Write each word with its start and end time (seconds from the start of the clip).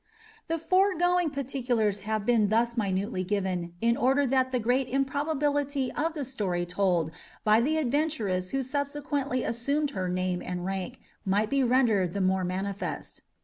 The 0.47 0.57
foregoing 0.57 1.29
particulars 1.29 1.99
have 2.09 2.25
been 2.25 2.49
thus 2.49 2.75
minutely 2.75 3.23
given 3.23 3.73
in 3.81 3.95
order 3.95 4.25
that 4.25 4.51
the 4.51 4.57
great 4.57 4.89
improbability 4.89 5.91
of 5.91 6.15
the 6.15 6.25
story 6.25 6.65
told 6.65 7.11
by 7.43 7.61
the 7.61 7.77
adventuress 7.77 8.49
who 8.49 8.63
subsequently 8.63 9.43
assumed 9.43 9.91
her 9.91 10.09
name 10.09 10.41
and 10.41 10.65
rank 10.65 11.01
might 11.23 11.51
be 11.51 11.63
rendered 11.63 12.13
the 12.13 12.19
more 12.21 12.43
manifest. 12.43 13.21